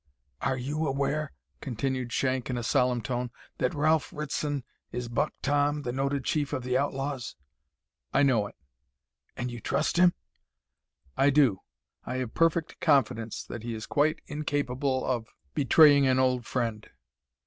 [0.41, 1.31] "Are you aware,"
[1.61, 6.53] continued Shank, in a solemn tone, "that Ralph Ritson is Buck Tom the noted chief
[6.53, 7.35] of the outlaws?"
[8.11, 8.55] "I know it."
[9.37, 10.15] "And you trust him?"
[11.15, 11.59] "I do.
[12.03, 16.89] I have perfect confidence that he is quite incapable of betraying an old friend."